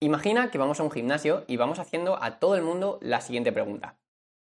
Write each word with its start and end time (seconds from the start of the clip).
Imagina 0.00 0.52
que 0.52 0.58
vamos 0.58 0.78
a 0.78 0.84
un 0.84 0.92
gimnasio 0.92 1.44
y 1.48 1.56
vamos 1.56 1.80
haciendo 1.80 2.22
a 2.22 2.38
todo 2.38 2.54
el 2.54 2.62
mundo 2.62 3.00
la 3.02 3.20
siguiente 3.20 3.50
pregunta. 3.50 3.98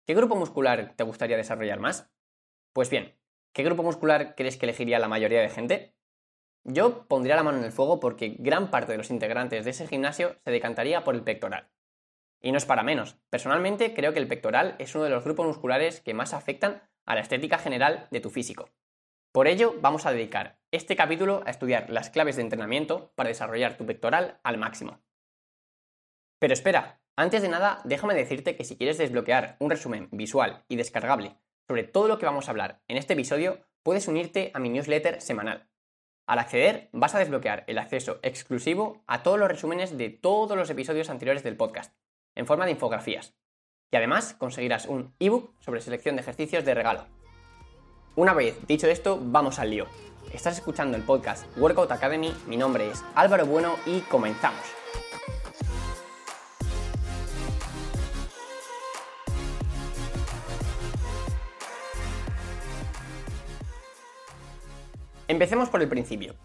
¿Qué 0.07 0.13
grupo 0.15 0.37
muscular 0.37 0.93
te 0.97 1.03
gustaría 1.03 1.39
desarrollar 1.39 1.81
más? 1.81 2.11
Pues 2.75 2.91
bien, 2.91 3.15
¿qué 3.55 3.63
grupo 3.63 3.83
muscular 3.83 4.35
crees 4.37 4.59
que 4.59 4.67
elegiría 4.67 4.99
la 4.99 5.09
mayoría 5.09 5.41
de 5.41 5.49
gente? 5.49 5.95
Yo 6.63 7.09
pondría 7.09 7.37
la 7.37 7.43
mano 7.43 7.57
en 7.57 7.65
el 7.65 7.73
fuego 7.73 8.01
porque 8.01 8.37
gran 8.39 8.71
parte 8.71 8.93
de 8.93 8.99
los 8.99 9.09
integrantes 9.09 9.65
de 9.65 9.71
ese 9.71 9.87
gimnasio 9.87 10.37
se 10.45 10.51
decantaría 10.51 11.05
por 11.05 11.15
el 11.15 11.25
pectoral. 11.25 11.71
Y 12.43 12.53
no 12.53 12.59
es 12.59 12.67
para 12.67 12.83
menos. 12.83 13.17
Personalmente 13.31 13.95
creo 13.95 14.13
que 14.13 14.19
el 14.19 14.29
pectoral 14.29 14.77
es 14.79 14.95
uno 14.95 15.05
de 15.05 15.11
los 15.11 15.25
grupos 15.25 15.47
musculares 15.47 16.03
que 16.03 16.13
más 16.13 16.35
afectan 16.35 16.83
a 17.07 17.15
la 17.15 17.23
estética 17.23 17.57
general 17.57 18.09
de 18.11 18.21
tu 18.21 18.29
físico. 18.29 18.69
Por 19.33 19.47
ello, 19.47 19.75
vamos 19.81 20.05
a 20.05 20.13
dedicar 20.13 20.59
este 20.71 20.97
capítulo 20.97 21.43
a 21.47 21.51
estudiar 21.51 21.89
las 21.89 22.11
claves 22.11 22.37
de 22.37 22.43
entrenamiento 22.43 23.13
para 23.15 23.31
desarrollar 23.31 23.79
tu 23.79 23.87
pectoral 23.87 24.39
al 24.43 24.59
máximo. 24.59 25.01
Pero 26.39 26.53
espera, 26.53 27.01
antes 27.17 27.43
de 27.43 27.49
nada, 27.49 27.81
déjame 27.85 28.15
decirte 28.15 28.57
que 28.57 28.65
si 28.65 28.77
quieres 28.77 28.99
desbloquear 28.99 29.57
un 29.59 29.71
resumen 29.71 30.09
visual 30.13 30.65
y 30.69 30.77
descargable 30.77 31.37
sobre 31.67 31.85
todo 31.85 32.09
lo 32.09 32.19
que 32.19 32.27
vamos 32.27 32.47
a 32.47 32.53
hablar 32.53 32.81
en 32.89 32.97
este 32.97 33.15
episodio, 33.15 33.59
puedes 33.83 34.07
unirte 34.09 34.51
a 34.55 34.61
mi 34.61 34.69
newsletter 34.69 35.21
semanal. 35.21 35.69
Al 36.27 36.39
acceder, 36.39 36.89
vas 36.93 37.15
a 37.15 37.19
desbloquear 37.19 37.65
el 37.67 37.79
acceso 37.79 38.19
exclusivo 38.23 39.03
a 39.07 39.23
todos 39.23 39.39
los 39.39 39.49
resúmenes 39.49 39.97
de 39.97 40.11
todos 40.11 40.57
los 40.57 40.71
episodios 40.71 41.11
anteriores 41.11 41.43
del 41.43 41.57
podcast, 41.57 41.95
en 42.35 42.47
forma 42.47 42.65
de 42.65 42.73
infografías. 42.73 43.35
Y 43.93 43.97
además 43.97 44.35
conseguirás 44.35 44.87
un 44.87 45.15
ebook 45.19 45.55
sobre 45.61 45.81
selección 45.81 46.17
de 46.17 46.23
ejercicios 46.23 46.65
de 46.65 46.75
regalo. 46.75 47.07
Una 48.17 48.33
vez 48.33 48.57
dicho 48.67 48.87
esto, 48.87 49.19
vamos 49.21 49.59
al 49.59 49.71
lío. 49.71 49.87
Estás 50.33 50.59
escuchando 50.59 50.97
el 50.97 51.05
podcast 51.05 51.47
Workout 51.57 51.93
Academy, 51.93 52.35
mi 52.47 52.57
nombre 52.57 52.91
es 52.91 53.05
Álvaro 53.15 53.47
Bueno 53.47 53.77
y 53.87 54.01
comenzamos. 54.01 54.76
Empecemos 65.29 65.71
por 65.71 65.83
el 65.83 65.89
principio. 65.89 66.37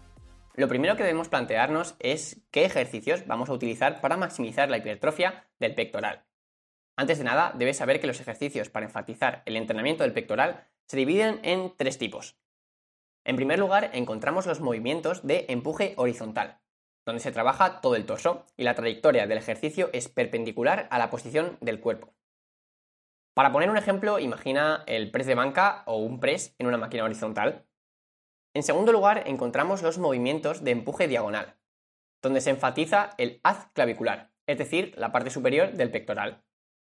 Lo 0.54 0.66
primero 0.66 0.96
que 0.96 1.04
debemos 1.04 1.28
plantearnos 1.28 1.94
es 2.00 2.42
qué 2.50 2.64
ejercicios 2.64 3.24
vamos 3.28 3.48
a 3.48 3.52
utilizar 3.52 4.00
para 4.00 4.16
maximizar 4.16 4.68
la 4.70 4.78
hipertrofia 4.78 5.46
del 5.60 5.76
pectoral. 5.76 6.24
Antes 6.96 7.18
de 7.18 7.24
nada, 7.24 7.52
debes 7.56 7.76
saber 7.76 8.00
que 8.00 8.08
los 8.08 8.20
ejercicios 8.20 8.70
para 8.70 8.86
enfatizar 8.86 9.44
el 9.46 9.56
entrenamiento 9.56 10.02
del 10.02 10.12
pectoral 10.12 10.66
se 10.88 10.96
dividen 10.96 11.38
en 11.44 11.72
tres 11.76 11.96
tipos. 11.96 12.36
En 13.24 13.36
primer 13.36 13.60
lugar, 13.60 13.90
encontramos 13.94 14.46
los 14.46 14.60
movimientos 14.60 15.24
de 15.24 15.46
empuje 15.48 15.94
horizontal, 15.96 16.58
donde 17.06 17.20
se 17.22 17.30
trabaja 17.30 17.80
todo 17.80 17.94
el 17.94 18.04
torso 18.04 18.46
y 18.56 18.64
la 18.64 18.74
trayectoria 18.74 19.28
del 19.28 19.38
ejercicio 19.38 19.90
es 19.92 20.08
perpendicular 20.08 20.88
a 20.90 20.98
la 20.98 21.08
posición 21.08 21.56
del 21.60 21.78
cuerpo. 21.78 22.14
Para 23.32 23.52
poner 23.52 23.70
un 23.70 23.78
ejemplo, 23.78 24.18
imagina 24.18 24.82
el 24.88 25.12
press 25.12 25.26
de 25.28 25.36
banca 25.36 25.84
o 25.86 25.98
un 25.98 26.18
press 26.18 26.56
en 26.58 26.66
una 26.66 26.78
máquina 26.78 27.04
horizontal. 27.04 27.64
En 28.54 28.62
segundo 28.62 28.92
lugar, 28.92 29.22
encontramos 29.26 29.82
los 29.82 29.98
movimientos 29.98 30.62
de 30.62 30.72
empuje 30.72 31.08
diagonal, 31.08 31.56
donde 32.20 32.42
se 32.42 32.50
enfatiza 32.50 33.10
el 33.16 33.40
haz 33.42 33.68
clavicular, 33.72 34.30
es 34.46 34.58
decir, 34.58 34.92
la 34.96 35.10
parte 35.10 35.30
superior 35.30 35.72
del 35.72 35.90
pectoral. 35.90 36.44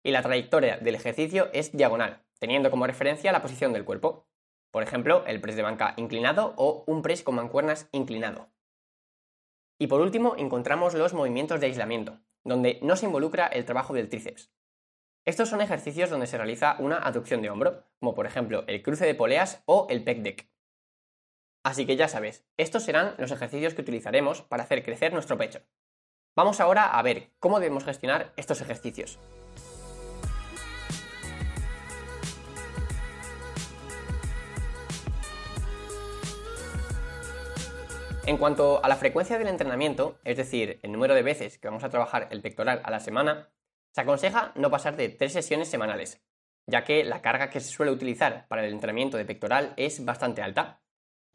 Y 0.01 0.11
la 0.11 0.21
trayectoria 0.21 0.77
del 0.77 0.95
ejercicio 0.95 1.49
es 1.51 1.73
diagonal, 1.73 2.23
teniendo 2.39 2.71
como 2.71 2.87
referencia 2.87 3.33
la 3.33 3.41
posición 3.41 3.73
del 3.73 3.83
cuerpo. 3.83 4.25
Por 4.71 4.83
ejemplo, 4.83 5.25
el 5.25 5.41
press 5.41 5.57
de 5.57 5.63
banca 5.63 5.93
inclinado 5.97 6.53
o 6.55 6.85
un 6.87 7.01
press 7.01 7.23
con 7.23 7.35
mancuernas 7.35 7.89
inclinado. 7.91 8.49
Y 9.77 9.87
por 9.87 9.99
último, 9.99 10.35
encontramos 10.37 10.93
los 10.93 11.13
movimientos 11.13 11.59
de 11.59 11.67
aislamiento, 11.67 12.19
donde 12.45 12.79
no 12.81 12.95
se 12.95 13.05
involucra 13.05 13.47
el 13.47 13.65
trabajo 13.65 13.93
del 13.93 14.07
tríceps. 14.07 14.53
Estos 15.25 15.49
son 15.49 15.59
ejercicios 15.59 16.09
donde 16.09 16.27
se 16.27 16.37
realiza 16.37 16.77
una 16.79 16.97
aducción 16.97 17.41
de 17.41 17.49
hombro, 17.49 17.83
como 17.99 18.15
por 18.15 18.25
ejemplo 18.25 18.63
el 18.67 18.81
cruce 18.81 19.05
de 19.05 19.15
poleas 19.15 19.61
o 19.65 19.87
el 19.89 20.03
pec 20.03 20.19
deck. 20.19 20.49
Así 21.69 21.85
que 21.85 21.95
ya 21.95 22.07
sabes, 22.07 22.43
estos 22.57 22.81
serán 22.81 23.13
los 23.19 23.29
ejercicios 23.29 23.75
que 23.75 23.83
utilizaremos 23.83 24.41
para 24.41 24.63
hacer 24.63 24.83
crecer 24.83 25.13
nuestro 25.13 25.37
pecho. 25.37 25.61
Vamos 26.35 26.59
ahora 26.59 26.87
a 26.97 27.01
ver 27.03 27.29
cómo 27.37 27.59
debemos 27.59 27.85
gestionar 27.85 28.33
estos 28.37 28.59
ejercicios. 28.61 29.19
En 38.25 38.37
cuanto 38.37 38.83
a 38.83 38.87
la 38.87 38.95
frecuencia 38.95 39.37
del 39.37 39.47
entrenamiento, 39.47 40.19
es 40.23 40.37
decir, 40.37 40.79
el 40.81 40.91
número 40.91 41.13
de 41.13 41.21
veces 41.21 41.59
que 41.59 41.67
vamos 41.67 41.83
a 41.83 41.91
trabajar 41.91 42.29
el 42.31 42.41
pectoral 42.41 42.81
a 42.83 42.89
la 42.89 42.99
semana, 42.99 43.51
se 43.93 44.01
aconseja 44.01 44.53
no 44.55 44.71
pasar 44.71 44.95
de 44.95 45.09
tres 45.09 45.33
sesiones 45.33 45.67
semanales, 45.67 46.19
ya 46.65 46.83
que 46.83 47.03
la 47.03 47.21
carga 47.21 47.51
que 47.51 47.59
se 47.59 47.69
suele 47.69 47.91
utilizar 47.91 48.47
para 48.47 48.65
el 48.65 48.73
entrenamiento 48.73 49.17
de 49.17 49.25
pectoral 49.25 49.75
es 49.77 50.03
bastante 50.03 50.41
alta, 50.41 50.81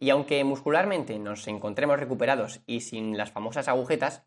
y 0.04 0.10
aunque 0.10 0.44
muscularmente 0.44 1.18
nos 1.18 1.48
encontremos 1.48 1.98
recuperados 1.98 2.60
y 2.66 2.82
sin 2.82 3.16
las 3.16 3.32
famosas 3.32 3.68
agujetas, 3.68 4.26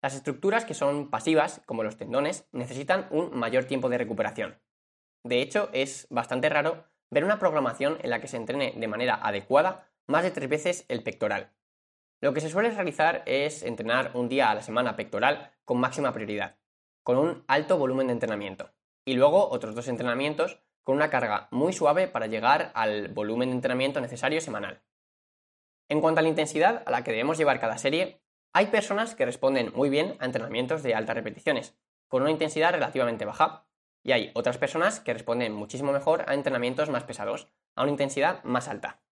las 0.00 0.14
estructuras 0.14 0.64
que 0.64 0.72
son 0.72 1.10
pasivas, 1.10 1.62
como 1.66 1.82
los 1.82 1.96
tendones, 1.96 2.46
necesitan 2.52 3.08
un 3.10 3.36
mayor 3.36 3.64
tiempo 3.64 3.88
de 3.88 3.98
recuperación. 3.98 4.62
De 5.24 5.42
hecho, 5.42 5.68
es 5.72 6.06
bastante 6.10 6.48
raro 6.48 6.84
ver 7.10 7.24
una 7.24 7.40
programación 7.40 7.98
en 8.04 8.10
la 8.10 8.20
que 8.20 8.28
se 8.28 8.36
entrene 8.36 8.72
de 8.76 8.86
manera 8.86 9.16
adecuada 9.20 9.90
más 10.06 10.22
de 10.22 10.30
tres 10.30 10.48
veces 10.48 10.84
el 10.86 11.02
pectoral. 11.02 11.50
Lo 12.20 12.32
que 12.32 12.40
se 12.40 12.48
suele 12.48 12.70
realizar 12.70 13.24
es 13.26 13.64
entrenar 13.64 14.12
un 14.14 14.28
día 14.28 14.52
a 14.52 14.54
la 14.54 14.62
semana 14.62 14.94
pectoral 14.94 15.50
con 15.64 15.80
máxima 15.80 16.12
prioridad, 16.12 16.56
con 17.02 17.18
un 17.18 17.42
alto 17.48 17.78
volumen 17.78 18.06
de 18.06 18.12
entrenamiento, 18.12 18.70
y 19.04 19.14
luego 19.14 19.50
otros 19.50 19.74
dos 19.74 19.88
entrenamientos 19.88 20.62
con 20.84 20.94
una 20.94 21.10
carga 21.10 21.48
muy 21.50 21.72
suave 21.72 22.06
para 22.06 22.28
llegar 22.28 22.70
al 22.76 23.08
volumen 23.08 23.48
de 23.48 23.56
entrenamiento 23.56 24.00
necesario 24.00 24.40
semanal. 24.40 24.84
En 25.88 26.00
cuanto 26.00 26.20
a 26.20 26.22
la 26.22 26.28
intensidad 26.28 26.82
a 26.84 26.90
la 26.90 27.04
que 27.04 27.12
debemos 27.12 27.38
llevar 27.38 27.60
cada 27.60 27.78
serie, 27.78 28.20
hay 28.52 28.66
personas 28.66 29.14
que 29.14 29.24
responden 29.24 29.72
muy 29.74 29.88
bien 29.88 30.16
a 30.18 30.24
entrenamientos 30.24 30.82
de 30.82 30.94
altas 30.94 31.14
repeticiones, 31.14 31.76
con 32.08 32.22
una 32.22 32.30
intensidad 32.30 32.72
relativamente 32.72 33.24
baja, 33.24 33.66
y 34.02 34.12
hay 34.12 34.30
otras 34.34 34.58
personas 34.58 35.00
que 35.00 35.12
responden 35.12 35.52
muchísimo 35.52 35.92
mejor 35.92 36.24
a 36.26 36.34
entrenamientos 36.34 36.88
más 36.88 37.04
pesados, 37.04 37.48
a 37.74 37.82
una 37.82 37.90
intensidad 37.90 38.42
más 38.44 38.68
alta. 38.68 39.02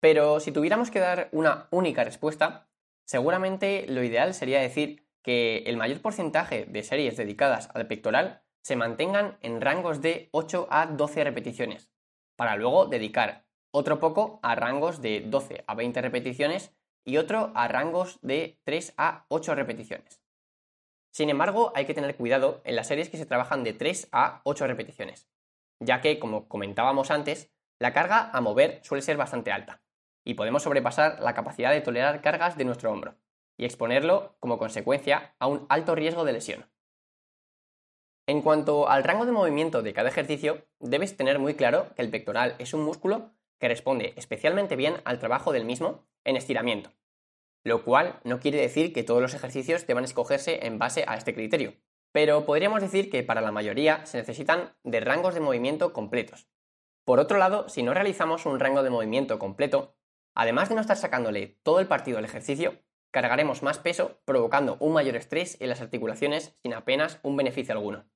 Pero 0.00 0.40
si 0.40 0.52
tuviéramos 0.52 0.90
que 0.90 1.00
dar 1.00 1.28
una 1.32 1.68
única 1.70 2.04
respuesta, 2.04 2.68
seguramente 3.04 3.86
lo 3.88 4.02
ideal 4.02 4.34
sería 4.34 4.60
decir 4.60 5.06
que 5.22 5.64
el 5.66 5.76
mayor 5.76 6.00
porcentaje 6.00 6.64
de 6.64 6.82
series 6.82 7.16
dedicadas 7.16 7.68
al 7.74 7.86
pectoral 7.86 8.42
se 8.62 8.76
mantengan 8.76 9.38
en 9.42 9.60
rangos 9.60 10.00
de 10.00 10.28
8 10.32 10.68
a 10.70 10.86
12 10.86 11.24
repeticiones, 11.24 11.90
para 12.36 12.56
luego 12.56 12.86
dedicar 12.86 13.46
otro 13.70 14.00
poco 14.00 14.40
a 14.42 14.54
rangos 14.54 15.00
de 15.00 15.20
12 15.20 15.64
a 15.66 15.74
20 15.74 16.02
repeticiones 16.02 16.72
y 17.04 17.16
otro 17.16 17.52
a 17.54 17.68
rangos 17.68 18.18
de 18.22 18.60
3 18.64 18.94
a 18.96 19.24
8 19.28 19.54
repeticiones. 19.54 20.20
Sin 21.12 21.30
embargo, 21.30 21.72
hay 21.74 21.86
que 21.86 21.94
tener 21.94 22.16
cuidado 22.16 22.60
en 22.64 22.76
las 22.76 22.86
series 22.86 23.08
que 23.08 23.16
se 23.16 23.26
trabajan 23.26 23.64
de 23.64 23.72
3 23.72 24.08
a 24.12 24.40
8 24.44 24.66
repeticiones, 24.66 25.28
ya 25.80 26.00
que, 26.00 26.18
como 26.18 26.46
comentábamos 26.48 27.10
antes, 27.10 27.50
la 27.80 27.92
carga 27.92 28.30
a 28.32 28.40
mover 28.40 28.80
suele 28.84 29.02
ser 29.02 29.16
bastante 29.16 29.50
alta 29.50 29.82
y 30.24 30.34
podemos 30.34 30.62
sobrepasar 30.62 31.20
la 31.20 31.34
capacidad 31.34 31.72
de 31.72 31.80
tolerar 31.80 32.20
cargas 32.20 32.56
de 32.56 32.64
nuestro 32.64 32.92
hombro 32.92 33.16
y 33.56 33.64
exponerlo, 33.64 34.36
como 34.40 34.58
consecuencia, 34.58 35.34
a 35.38 35.46
un 35.46 35.66
alto 35.68 35.94
riesgo 35.94 36.24
de 36.24 36.32
lesión. 36.32 36.70
En 38.26 38.42
cuanto 38.42 38.88
al 38.88 39.02
rango 39.02 39.26
de 39.26 39.32
movimiento 39.32 39.82
de 39.82 39.92
cada 39.92 40.08
ejercicio, 40.08 40.66
debes 40.78 41.16
tener 41.16 41.38
muy 41.38 41.54
claro 41.54 41.92
que 41.94 42.02
el 42.02 42.10
pectoral 42.10 42.54
es 42.58 42.74
un 42.74 42.84
músculo 42.84 43.32
que 43.60 43.68
responde 43.68 44.14
especialmente 44.16 44.74
bien 44.74 44.96
al 45.04 45.18
trabajo 45.18 45.52
del 45.52 45.64
mismo 45.64 46.08
en 46.24 46.36
estiramiento, 46.36 46.90
lo 47.62 47.84
cual 47.84 48.20
no 48.24 48.40
quiere 48.40 48.60
decir 48.60 48.92
que 48.92 49.04
todos 49.04 49.22
los 49.22 49.34
ejercicios 49.34 49.86
deban 49.86 50.04
escogerse 50.04 50.66
en 50.66 50.78
base 50.78 51.04
a 51.06 51.14
este 51.14 51.34
criterio, 51.34 51.74
pero 52.12 52.44
podríamos 52.46 52.80
decir 52.80 53.10
que 53.10 53.22
para 53.22 53.40
la 53.40 53.52
mayoría 53.52 54.04
se 54.06 54.18
necesitan 54.18 54.74
de 54.82 55.00
rangos 55.00 55.34
de 55.34 55.40
movimiento 55.40 55.92
completos. 55.92 56.48
Por 57.04 57.20
otro 57.20 57.38
lado, 57.38 57.68
si 57.68 57.82
no 57.82 57.94
realizamos 57.94 58.46
un 58.46 58.58
rango 58.58 58.82
de 58.82 58.90
movimiento 58.90 59.38
completo, 59.38 59.94
además 60.34 60.68
de 60.68 60.74
no 60.74 60.80
estar 60.80 60.96
sacándole 60.96 61.58
todo 61.62 61.80
el 61.80 61.86
partido 61.86 62.18
al 62.18 62.24
ejercicio, 62.24 62.82
cargaremos 63.10 63.62
más 63.62 63.78
peso, 63.78 64.20
provocando 64.24 64.76
un 64.80 64.92
mayor 64.92 65.16
estrés 65.16 65.60
en 65.60 65.68
las 65.68 65.80
articulaciones 65.80 66.56
sin 66.62 66.74
apenas 66.74 67.18
un 67.22 67.36
beneficio 67.36 67.74
alguno. 67.74 68.06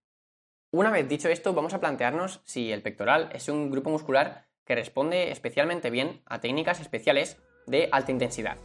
Una 0.72 0.90
vez 0.90 1.08
dicho 1.08 1.28
esto, 1.28 1.54
vamos 1.54 1.74
a 1.74 1.80
plantearnos 1.80 2.40
si 2.44 2.72
el 2.72 2.82
pectoral 2.82 3.30
es 3.32 3.48
un 3.48 3.70
grupo 3.70 3.90
muscular 3.90 4.48
que 4.64 4.74
responde 4.74 5.30
especialmente 5.30 5.90
bien 5.90 6.22
a 6.26 6.40
técnicas 6.40 6.80
especiales 6.80 7.36
de 7.66 7.88
alta 7.92 8.12
intensidad. 8.12 8.56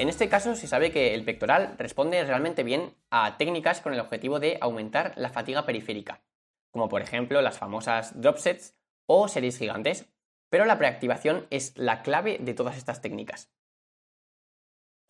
En 0.00 0.08
este 0.08 0.30
caso 0.30 0.56
se 0.56 0.66
sabe 0.66 0.92
que 0.92 1.12
el 1.12 1.24
pectoral 1.24 1.74
responde 1.76 2.24
realmente 2.24 2.62
bien 2.62 2.94
a 3.10 3.36
técnicas 3.36 3.82
con 3.82 3.92
el 3.92 4.00
objetivo 4.00 4.40
de 4.40 4.56
aumentar 4.62 5.12
la 5.16 5.28
fatiga 5.28 5.66
periférica, 5.66 6.22
como 6.70 6.88
por 6.88 7.02
ejemplo 7.02 7.42
las 7.42 7.58
famosas 7.58 8.18
drop 8.18 8.38
sets 8.38 8.74
o 9.04 9.28
series 9.28 9.58
gigantes, 9.58 10.06
pero 10.48 10.64
la 10.64 10.78
preactivación 10.78 11.46
es 11.50 11.76
la 11.76 12.00
clave 12.00 12.38
de 12.40 12.54
todas 12.54 12.78
estas 12.78 13.02
técnicas. 13.02 13.52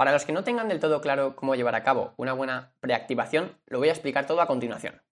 Para 0.01 0.13
los 0.13 0.25
que 0.25 0.33
no 0.33 0.45
tengan 0.45 0.69
del 0.69 0.81
todo 0.81 1.03
claro 1.03 1.37
cómo 1.37 1.55
llevar 1.57 1.75
a 1.75 1.83
cabo 1.83 2.15
una 2.17 2.33
buena 2.33 2.75
preactivación, 2.81 3.61
lo 3.67 3.81
voy 3.81 3.91
a 3.91 3.93
explicar 3.93 4.27
todo 4.27 4.41
a 4.41 4.47
continuación. 4.47 5.03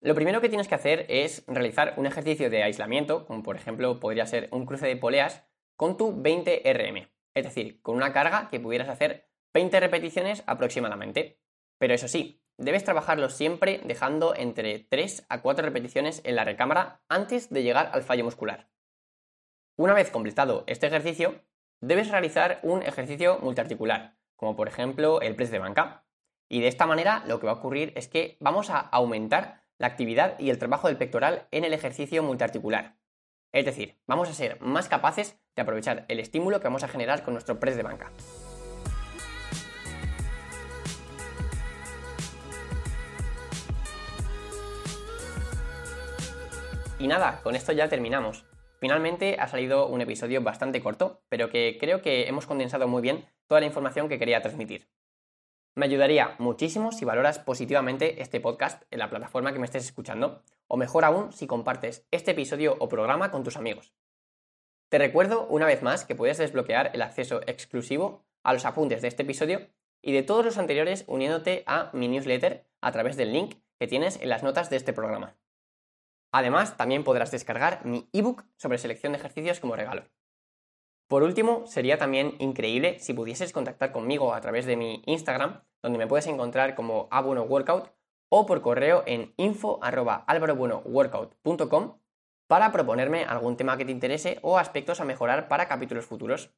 Lo 0.00 0.14
primero 0.14 0.40
que 0.40 0.48
tienes 0.48 0.66
que 0.66 0.76
hacer 0.76 1.04
es 1.10 1.44
realizar 1.46 1.92
un 1.98 2.06
ejercicio 2.06 2.48
de 2.48 2.62
aislamiento, 2.62 3.26
como 3.26 3.42
por 3.42 3.56
ejemplo 3.56 4.00
podría 4.00 4.24
ser 4.24 4.48
un 4.50 4.64
cruce 4.64 4.86
de 4.86 4.96
poleas, 4.96 5.44
con 5.76 5.98
tu 5.98 6.22
20 6.22 6.62
RM, 6.72 7.10
es 7.34 7.44
decir, 7.44 7.82
con 7.82 7.96
una 7.96 8.14
carga 8.14 8.48
que 8.48 8.60
pudieras 8.60 8.88
hacer 8.88 9.28
20 9.52 9.78
repeticiones 9.78 10.42
aproximadamente. 10.46 11.38
Pero 11.76 11.92
eso 11.92 12.08
sí, 12.08 12.42
debes 12.56 12.84
trabajarlo 12.84 13.28
siempre 13.28 13.82
dejando 13.84 14.34
entre 14.34 14.78
3 14.78 15.26
a 15.28 15.42
4 15.42 15.66
repeticiones 15.66 16.22
en 16.24 16.36
la 16.36 16.44
recámara 16.44 17.02
antes 17.10 17.50
de 17.50 17.62
llegar 17.62 17.90
al 17.92 18.04
fallo 18.04 18.24
muscular. 18.24 18.70
Una 19.76 19.92
vez 19.92 20.10
completado 20.10 20.64
este 20.66 20.86
ejercicio, 20.86 21.42
debes 21.86 22.10
realizar 22.10 22.60
un 22.62 22.82
ejercicio 22.82 23.38
multiarticular, 23.42 24.16
como 24.36 24.56
por 24.56 24.68
ejemplo 24.68 25.20
el 25.20 25.36
press 25.36 25.50
de 25.50 25.58
banca. 25.58 26.04
Y 26.48 26.60
de 26.60 26.68
esta 26.68 26.86
manera 26.86 27.22
lo 27.26 27.40
que 27.40 27.46
va 27.46 27.52
a 27.52 27.56
ocurrir 27.56 27.92
es 27.96 28.08
que 28.08 28.36
vamos 28.40 28.70
a 28.70 28.78
aumentar 28.78 29.62
la 29.78 29.88
actividad 29.88 30.38
y 30.38 30.50
el 30.50 30.58
trabajo 30.58 30.88
del 30.88 30.96
pectoral 30.96 31.46
en 31.50 31.64
el 31.64 31.74
ejercicio 31.74 32.22
multiarticular. 32.22 32.96
Es 33.52 33.64
decir, 33.64 33.98
vamos 34.06 34.28
a 34.28 34.34
ser 34.34 34.60
más 34.60 34.88
capaces 34.88 35.38
de 35.54 35.62
aprovechar 35.62 36.06
el 36.08 36.20
estímulo 36.20 36.58
que 36.58 36.68
vamos 36.68 36.84
a 36.84 36.88
generar 36.88 37.22
con 37.22 37.34
nuestro 37.34 37.60
press 37.60 37.76
de 37.76 37.82
banca. 37.82 38.10
Y 46.98 47.06
nada, 47.06 47.40
con 47.42 47.54
esto 47.54 47.72
ya 47.72 47.88
terminamos. 47.88 48.46
Finalmente 48.84 49.38
ha 49.40 49.48
salido 49.48 49.86
un 49.86 50.02
episodio 50.02 50.42
bastante 50.42 50.82
corto, 50.82 51.22
pero 51.30 51.48
que 51.48 51.78
creo 51.80 52.02
que 52.02 52.28
hemos 52.28 52.44
condensado 52.44 52.86
muy 52.86 53.00
bien 53.00 53.24
toda 53.46 53.60
la 53.60 53.66
información 53.66 54.10
que 54.10 54.18
quería 54.18 54.42
transmitir. 54.42 54.90
Me 55.74 55.86
ayudaría 55.86 56.34
muchísimo 56.38 56.92
si 56.92 57.06
valoras 57.06 57.38
positivamente 57.38 58.20
este 58.20 58.40
podcast 58.40 58.82
en 58.90 58.98
la 58.98 59.08
plataforma 59.08 59.54
que 59.54 59.58
me 59.58 59.64
estés 59.64 59.86
escuchando, 59.86 60.42
o 60.66 60.76
mejor 60.76 61.06
aún 61.06 61.32
si 61.32 61.46
compartes 61.46 62.06
este 62.10 62.32
episodio 62.32 62.76
o 62.78 62.90
programa 62.90 63.30
con 63.30 63.42
tus 63.42 63.56
amigos. 63.56 63.94
Te 64.90 64.98
recuerdo 64.98 65.46
una 65.46 65.64
vez 65.64 65.80
más 65.80 66.04
que 66.04 66.14
puedes 66.14 66.36
desbloquear 66.36 66.90
el 66.92 67.00
acceso 67.00 67.40
exclusivo 67.46 68.26
a 68.42 68.52
los 68.52 68.66
apuntes 68.66 69.00
de 69.00 69.08
este 69.08 69.22
episodio 69.22 69.66
y 70.02 70.12
de 70.12 70.22
todos 70.22 70.44
los 70.44 70.58
anteriores 70.58 71.04
uniéndote 71.06 71.62
a 71.66 71.88
mi 71.94 72.06
newsletter 72.06 72.66
a 72.82 72.92
través 72.92 73.16
del 73.16 73.32
link 73.32 73.54
que 73.78 73.86
tienes 73.86 74.20
en 74.20 74.28
las 74.28 74.42
notas 74.42 74.68
de 74.68 74.76
este 74.76 74.92
programa. 74.92 75.38
Además, 76.34 76.76
también 76.76 77.04
podrás 77.04 77.30
descargar 77.30 77.86
mi 77.86 78.08
ebook 78.12 78.44
sobre 78.56 78.78
selección 78.78 79.12
de 79.12 79.18
ejercicios 79.18 79.60
como 79.60 79.76
regalo. 79.76 80.02
Por 81.06 81.22
último, 81.22 81.64
sería 81.68 81.96
también 81.96 82.34
increíble 82.40 82.98
si 82.98 83.14
pudieses 83.14 83.52
contactar 83.52 83.92
conmigo 83.92 84.34
a 84.34 84.40
través 84.40 84.66
de 84.66 84.74
mi 84.74 85.00
Instagram, 85.06 85.62
donde 85.80 85.98
me 85.98 86.08
puedes 86.08 86.26
encontrar 86.26 86.74
como 86.74 87.08
workout 87.08 87.92
o 88.30 88.46
por 88.46 88.62
correo 88.62 89.04
en 89.06 89.32
info@alvarobuenoworkout.com 89.36 91.98
para 92.48 92.72
proponerme 92.72 93.24
algún 93.24 93.56
tema 93.56 93.76
que 93.76 93.84
te 93.84 93.92
interese 93.92 94.40
o 94.42 94.58
aspectos 94.58 95.00
a 95.00 95.04
mejorar 95.04 95.46
para 95.46 95.68
capítulos 95.68 96.04
futuros. 96.04 96.50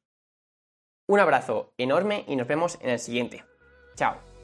Un 1.07 1.19
abrazo 1.19 1.75
enorme 1.77 2.25
y 2.27 2.35
nos 2.35 2.47
vemos 2.47 2.79
en 2.81 2.89
el 2.89 2.97
siguiente. 2.97 3.45
Chao. 3.95 4.36